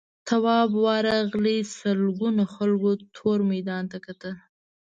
[0.27, 4.35] تواب ورغی سلگونو خلکو تور میدان ته کتل.